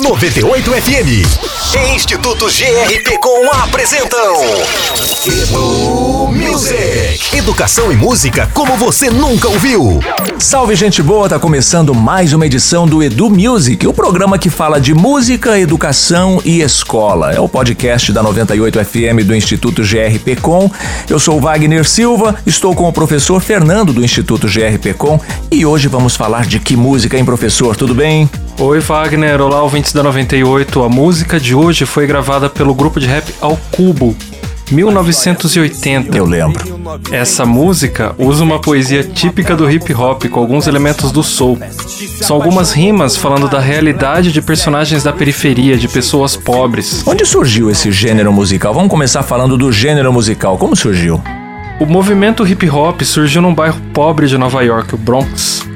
98 0.00 0.70
FM 0.72 1.08
e 1.76 1.94
Instituto 1.94 2.46
GRP 2.46 3.16
com 3.18 3.50
apresentam 3.52 4.34
Edu 5.24 6.28
Music. 6.32 7.36
Educação 7.36 7.92
e 7.92 7.96
música 7.96 8.50
como 8.52 8.76
você 8.76 9.08
nunca 9.08 9.48
ouviu. 9.48 10.00
Salve 10.38 10.74
gente 10.74 11.00
boa, 11.00 11.28
tá 11.28 11.38
começando 11.38 11.94
mais 11.94 12.32
uma 12.32 12.44
edição 12.44 12.88
do 12.88 13.02
Edu 13.02 13.30
Music, 13.30 13.86
o 13.86 13.94
programa 13.94 14.36
que 14.36 14.50
fala 14.50 14.80
de 14.80 14.92
música, 14.92 15.58
educação 15.60 16.42
e 16.44 16.60
escola. 16.60 17.32
É 17.32 17.38
o 17.38 17.48
podcast 17.48 18.12
da 18.12 18.22
98 18.22 18.84
FM 18.84 19.24
do 19.24 19.34
Instituto 19.34 19.82
GRP 19.82 20.36
Com. 20.36 20.68
Eu 21.08 21.20
sou 21.20 21.40
Wagner 21.40 21.84
Silva, 21.84 22.34
estou 22.44 22.74
com 22.74 22.88
o 22.88 22.92
professor 22.92 23.40
Fernando 23.40 23.92
do 23.92 24.04
Instituto 24.04 24.48
GRP 24.48 24.92
Com 24.94 25.20
e 25.50 25.64
hoje 25.64 25.86
vamos 25.86 26.16
falar 26.16 26.46
de 26.46 26.58
que 26.58 26.76
música, 26.76 27.16
hein, 27.16 27.24
professor? 27.24 27.76
Tudo 27.76 27.94
bem? 27.94 28.28
Oi, 28.56 28.78
Wagner. 28.78 29.40
Olá, 29.40 29.62
ouvintes 29.62 29.92
da 29.92 30.02
98. 30.02 30.84
A 30.84 30.88
música 30.88 31.40
de 31.40 31.56
hoje 31.56 31.84
foi 31.84 32.06
gravada 32.06 32.48
pelo 32.48 32.72
grupo 32.72 33.00
de 33.00 33.06
rap 33.06 33.34
Ao 33.40 33.56
Cubo, 33.72 34.16
1980. 34.70 36.16
Eu 36.16 36.24
lembro. 36.24 36.62
Essa 37.10 37.44
música 37.44 38.14
usa 38.16 38.44
uma 38.44 38.60
poesia 38.60 39.02
típica 39.02 39.56
do 39.56 39.68
hip 39.68 39.92
hop 39.92 40.26
com 40.26 40.38
alguns 40.38 40.68
elementos 40.68 41.10
do 41.10 41.22
soul. 41.22 41.58
São 42.22 42.36
algumas 42.36 42.72
rimas 42.72 43.16
falando 43.16 43.48
da 43.48 43.58
realidade 43.58 44.30
de 44.30 44.40
personagens 44.40 45.02
da 45.02 45.12
periferia, 45.12 45.76
de 45.76 45.88
pessoas 45.88 46.36
pobres. 46.36 47.02
Onde 47.06 47.26
surgiu 47.26 47.70
esse 47.70 47.90
gênero 47.90 48.32
musical? 48.32 48.72
Vamos 48.72 48.88
começar 48.88 49.24
falando 49.24 49.58
do 49.58 49.72
gênero 49.72 50.12
musical. 50.12 50.56
Como 50.56 50.76
surgiu? 50.76 51.20
O 51.80 51.86
movimento 51.86 52.46
hip 52.46 52.70
hop 52.70 53.02
surgiu 53.02 53.42
num 53.42 53.52
bairro 53.52 53.80
pobre 53.92 54.28
de 54.28 54.38
Nova 54.38 54.62
York, 54.62 54.94
o 54.94 54.98
Bronx 54.98 55.73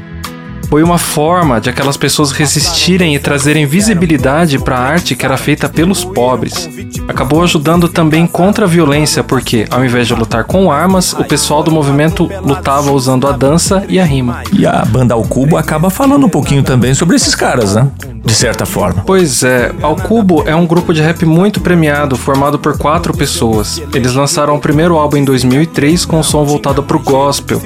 foi 0.69 0.83
uma 0.83 0.99
forma 0.99 1.61
de 1.61 1.71
aquelas 1.71 1.97
pessoas 1.97 2.31
resistirem 2.31 3.15
e 3.15 3.19
trazerem 3.19 3.67
visibilidade 3.67 4.59
para 4.59 4.77
a 4.77 4.81
arte 4.81 5.17
que 5.17 5.25
era 5.25 5.37
feita 5.37 5.69
pelos 5.69 6.05
pobres. 6.05 6.69
Acabou 7.09 7.43
ajudando 7.43 7.89
também 7.89 8.27
contra 8.27 8.67
a 8.67 8.69
violência, 8.69 9.25
porque 9.25 9.67
ao 9.71 9.85
invés 9.85 10.07
de 10.07 10.15
lutar 10.15 10.45
com 10.45 10.71
armas, 10.71 11.15
o 11.15 11.25
pessoal 11.25 11.63
do 11.63 11.71
movimento 11.71 12.31
lutava 12.43 12.93
usando 12.93 13.27
a 13.27 13.33
dança 13.33 13.85
e 13.89 13.99
a 13.99 14.05
rima. 14.05 14.43
E 14.53 14.67
a 14.67 14.85
banda 14.85 15.15
Ao 15.15 15.23
Cubo 15.23 15.57
acaba 15.57 15.89
falando 15.89 16.27
um 16.27 16.31
pouquinho 16.31 16.63
também 16.63 16.93
sobre 16.93 17.17
esses 17.17 17.35
caras, 17.35 17.75
né? 17.75 17.89
De 18.29 18.35
certa 18.35 18.67
forma. 18.67 19.03
Pois 19.07 19.43
é, 19.43 19.73
Ao 19.81 19.97
Cubo 19.97 20.45
é 20.47 20.55
um 20.55 20.67
grupo 20.67 20.93
de 20.93 21.01
rap 21.01 21.25
muito 21.25 21.61
premiado, 21.61 22.15
formado 22.15 22.59
por 22.59 22.77
quatro 22.77 23.17
pessoas. 23.17 23.83
Eles 23.95 24.13
lançaram 24.15 24.55
o 24.55 24.61
primeiro 24.61 24.97
álbum 24.97 25.17
em 25.17 25.25
2003 25.25 26.05
com 26.05 26.19
um 26.19 26.23
som 26.23 26.45
voltado 26.45 26.83
para 26.83 26.97
o 26.97 27.01
gospel, 27.01 27.61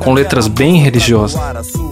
com 0.00 0.12
letras 0.12 0.48
bem 0.48 0.78
religiosas. 0.78 1.40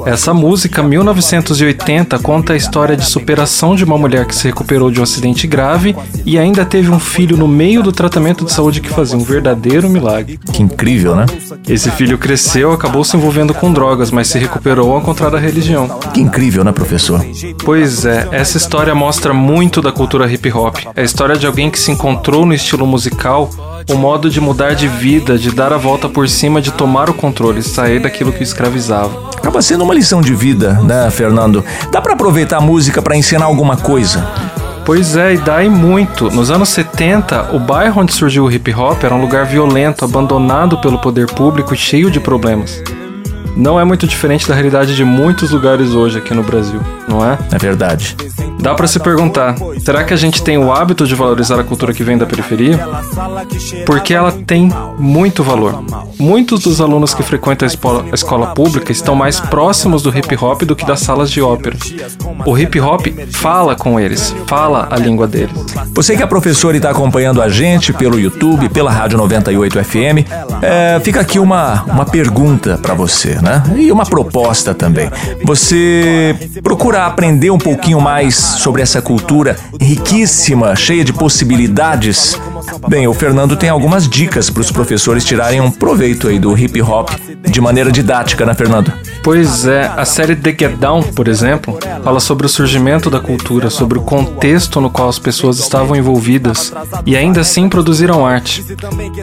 Essa 0.04 0.34
música, 0.34 0.82
1980, 0.82 2.18
conta 2.18 2.52
a 2.52 2.56
história 2.56 2.96
de 2.96 3.06
superação 3.06 3.76
de 3.76 3.84
uma 3.84 3.96
mulher 3.96 4.26
que 4.26 4.34
se 4.34 4.48
recuperou 4.48 4.90
de 4.90 4.98
um 4.98 5.04
acidente 5.04 5.46
grave 5.46 5.94
e 6.24 6.36
ainda 6.38 6.64
teve 6.64 6.90
um 6.90 6.98
filho 6.98 7.36
no 7.36 7.46
meio 7.46 7.82
do 7.82 7.92
tratamento 7.92 8.44
de 8.44 8.52
saúde 8.52 8.80
que 8.80 8.88
fazia 8.88 9.16
um 9.16 9.22
verdadeiro 9.22 9.88
milagre. 9.88 10.38
Que 10.52 10.62
incrível, 10.62 11.14
né? 11.14 11.26
Esse 11.68 11.90
filho 11.92 12.18
cresceu, 12.18 12.72
acabou 12.72 13.04
se 13.04 13.16
envolvendo 13.16 13.54
com 13.54 13.72
drogas, 13.72 14.10
mas 14.10 14.26
se 14.28 14.38
recuperou 14.38 14.92
ao 14.92 15.00
contrário 15.00 15.36
da 15.36 15.40
religião. 15.40 15.88
Que 16.12 16.20
incrível, 16.20 16.64
né, 16.64 16.72
professor? 16.72 17.24
Pois 17.64 18.04
é, 18.04 18.15
essa 18.32 18.56
história 18.56 18.94
mostra 18.94 19.32
muito 19.32 19.82
da 19.82 19.92
cultura 19.92 20.30
hip 20.30 20.50
hop. 20.52 20.76
É 20.94 21.00
a 21.00 21.04
história 21.04 21.36
de 21.36 21.46
alguém 21.46 21.70
que 21.70 21.78
se 21.78 21.90
encontrou 21.90 22.46
no 22.46 22.54
estilo 22.54 22.86
musical 22.86 23.50
o 23.90 23.94
modo 23.94 24.28
de 24.28 24.40
mudar 24.40 24.74
de 24.74 24.88
vida, 24.88 25.38
de 25.38 25.50
dar 25.50 25.72
a 25.72 25.76
volta 25.76 26.08
por 26.08 26.28
cima, 26.28 26.60
de 26.60 26.72
tomar 26.72 27.08
o 27.08 27.14
controle, 27.14 27.62
sair 27.62 28.00
daquilo 28.00 28.32
que 28.32 28.40
o 28.40 28.42
escravizava. 28.42 29.30
Acaba 29.36 29.62
sendo 29.62 29.84
uma 29.84 29.94
lição 29.94 30.20
de 30.20 30.34
vida, 30.34 30.74
né, 30.82 31.08
Fernando? 31.10 31.64
Dá 31.92 32.00
para 32.00 32.14
aproveitar 32.14 32.58
a 32.58 32.60
música 32.60 33.00
para 33.00 33.16
ensinar 33.16 33.44
alguma 33.44 33.76
coisa? 33.76 34.26
Pois 34.84 35.16
é, 35.16 35.34
e 35.34 35.64
e 35.64 35.68
muito. 35.68 36.30
Nos 36.30 36.50
anos 36.50 36.68
70, 36.70 37.54
o 37.54 37.58
bairro 37.58 38.02
onde 38.02 38.12
surgiu 38.12 38.44
o 38.44 38.50
hip 38.50 38.72
hop 38.74 39.02
era 39.04 39.14
um 39.14 39.20
lugar 39.20 39.44
violento, 39.44 40.04
abandonado 40.04 40.80
pelo 40.80 40.98
poder 40.98 41.26
público 41.26 41.74
e 41.74 41.76
cheio 41.76 42.10
de 42.10 42.20
problemas 42.20 42.82
não 43.56 43.80
é 43.80 43.84
muito 43.84 44.06
diferente 44.06 44.46
da 44.46 44.54
realidade 44.54 44.94
de 44.94 45.02
muitos 45.02 45.50
lugares 45.50 45.94
hoje 45.94 46.18
aqui 46.18 46.34
no 46.34 46.42
Brasil, 46.42 46.78
não 47.08 47.24
é? 47.24 47.38
É 47.52 47.58
verdade. 47.58 48.16
Dá 48.60 48.74
para 48.74 48.86
se 48.86 48.98
perguntar: 48.98 49.54
será 49.78 50.04
que 50.04 50.12
a 50.12 50.16
gente 50.16 50.42
tem 50.42 50.58
o 50.58 50.72
hábito 50.72 51.06
de 51.06 51.14
valorizar 51.14 51.58
a 51.60 51.64
cultura 51.64 51.92
que 51.92 52.02
vem 52.02 52.18
da 52.18 52.26
periferia? 52.26 52.78
Porque 53.84 54.14
ela 54.14 54.32
tem 54.32 54.70
muito 54.98 55.42
valor. 55.42 55.82
Muitos 56.18 56.60
dos 56.60 56.80
alunos 56.80 57.14
que 57.14 57.22
frequentam 57.22 57.66
a 57.66 57.70
escola, 57.70 58.04
a 58.10 58.14
escola 58.14 58.48
pública 58.48 58.90
estão 58.90 59.14
mais 59.14 59.38
próximos 59.38 60.02
do 60.02 60.16
hip 60.16 60.36
hop 60.36 60.62
do 60.62 60.74
que 60.74 60.84
das 60.84 61.00
salas 61.00 61.30
de 61.30 61.40
ópera. 61.40 61.76
O 62.44 62.58
hip 62.58 62.80
hop 62.80 63.06
fala 63.30 63.74
com 63.74 64.00
eles, 64.00 64.34
fala 64.46 64.88
a 64.90 64.96
língua 64.96 65.26
deles. 65.26 65.54
Você 65.94 66.16
que 66.16 66.22
é 66.22 66.26
professor 66.26 66.74
e 66.74 66.78
está 66.78 66.90
acompanhando 66.90 67.42
a 67.42 67.48
gente 67.48 67.92
pelo 67.92 68.18
YouTube, 68.18 68.68
pela 68.68 68.90
Rádio 68.90 69.18
98 69.18 69.84
FM, 69.84 70.26
é, 70.62 71.00
fica 71.00 71.20
aqui 71.20 71.38
uma, 71.38 71.82
uma 71.84 72.04
pergunta 72.04 72.78
para 72.78 72.94
você, 72.94 73.36
né? 73.40 73.62
E 73.76 73.92
uma 73.92 74.06
proposta 74.06 74.74
também. 74.74 75.10
Você 75.44 76.34
procura 76.96 77.06
aprender 77.06 77.50
um 77.50 77.58
pouquinho 77.58 78.00
mais 78.00 78.34
sobre 78.34 78.80
essa 78.80 79.02
cultura 79.02 79.56
riquíssima, 79.80 80.74
cheia 80.74 81.04
de 81.04 81.12
possibilidades? 81.12 82.40
Bem, 82.88 83.06
o 83.06 83.12
Fernando 83.12 83.56
tem 83.56 83.68
algumas 83.68 84.08
dicas 84.08 84.48
para 84.48 84.62
os 84.62 84.70
professores 84.70 85.24
tirarem 85.24 85.60
um 85.60 85.70
proveito 85.70 86.28
aí 86.28 86.38
do 86.38 86.56
hip 86.56 86.80
hop 86.80 87.10
de 87.42 87.60
maneira 87.60 87.92
didática, 87.92 88.46
né, 88.46 88.54
Fernando? 88.54 88.92
Pois 89.26 89.66
é, 89.66 89.90
a 89.96 90.04
série 90.04 90.36
The 90.36 90.50
Get 90.56 90.76
Down, 90.76 91.02
por 91.02 91.26
exemplo, 91.26 91.76
fala 92.04 92.20
sobre 92.20 92.46
o 92.46 92.48
surgimento 92.48 93.10
da 93.10 93.18
cultura, 93.18 93.70
sobre 93.70 93.98
o 93.98 94.02
contexto 94.02 94.80
no 94.80 94.88
qual 94.88 95.08
as 95.08 95.18
pessoas 95.18 95.58
estavam 95.58 95.96
envolvidas 95.96 96.72
e 97.04 97.16
ainda 97.16 97.40
assim 97.40 97.68
produziram 97.68 98.24
arte. 98.24 98.64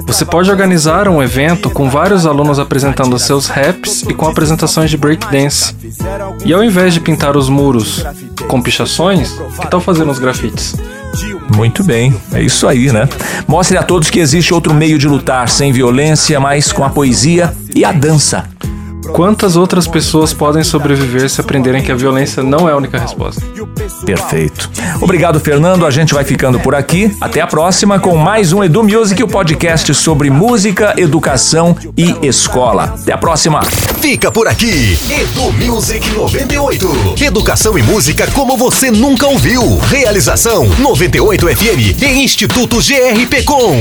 Você 0.06 0.26
pode 0.26 0.52
organizar 0.52 1.08
um 1.08 1.24
evento 1.24 1.70
com 1.70 1.90
vários 1.90 2.26
alunos 2.26 2.60
apresentando 2.60 3.18
seus 3.18 3.48
raps 3.48 4.02
e 4.02 4.14
com 4.14 4.28
apresentações 4.28 4.90
de 4.90 4.98
breakdance. 4.98 5.74
E 6.44 6.54
ao 6.54 6.62
invés 6.62 6.94
de 6.94 7.00
pintar 7.00 7.38
os 7.38 7.48
muros 7.48 8.04
com 8.50 8.62
pichações, 8.62 9.32
que 9.58 9.68
tal 9.70 9.80
fazer 9.80 10.04
uns 10.04 10.20
grafites? 10.20 10.76
Muito 11.56 11.82
bem, 11.82 12.14
é 12.34 12.42
isso 12.42 12.68
aí, 12.68 12.92
né? 12.92 13.08
Mostre 13.48 13.78
a 13.78 13.84
todos 13.84 14.10
que 14.10 14.20
existe 14.20 14.54
outro 14.54 14.74
meio 14.74 15.00
de 15.00 15.08
lutar 15.08 15.48
sem 15.48 15.72
violência, 15.72 16.42
mas 16.42 16.74
com 16.74 16.84
a 16.84 16.90
poesia 16.90 17.56
e 17.74 17.86
a 17.86 17.94
dança. 17.94 18.50
Quantas 19.12 19.56
outras 19.56 19.88
pessoas 19.88 20.34
podem 20.34 20.64
sobreviver 20.64 21.30
se 21.30 21.42
aprenderem 21.42 21.84
que 21.84 21.92
a 21.92 21.96
violência 21.96 22.42
não 22.42 22.68
é 22.68 22.72
a 22.72 22.78
única 22.78 22.98
resposta? 22.98 23.42
Perfeito. 24.06 24.70
Obrigado, 25.02 25.40
Fernando. 25.40 25.86
A 25.86 25.92
gente 25.92 26.14
vai 26.14 26.24
ficando 26.24 26.60
por 26.60 26.74
aqui. 26.76 27.16
Até 27.20 27.42
a 27.42 27.48
próxima 27.48 28.00
com 28.00 28.16
mais 28.16 28.54
um 28.54 28.64
Edu 28.64 28.84
Music, 28.84 29.22
o 29.22 29.28
podcast 29.28 29.94
sobre 29.94 30.30
música, 30.30 30.94
educação 30.98 31.76
e 31.98 32.28
escola. 32.28 32.96
Até 33.02 33.14
a 33.14 33.18
próxima. 33.18 33.62
Fica 34.02 34.32
por 34.32 34.48
aqui. 34.48 34.98
Edu 35.10 35.54
Music 35.66 36.10
98. 36.12 37.16
Educação 37.22 37.78
e 37.78 37.84
música 37.84 38.28
como 38.32 38.58
você 38.58 38.90
nunca 38.92 39.28
ouviu. 39.28 39.78
Realização 39.80 40.68
98 40.80 41.48
FM 41.48 42.02
e 42.02 42.24
Instituto 42.24 42.78
GRP 42.78 43.44
Com. 43.44 43.80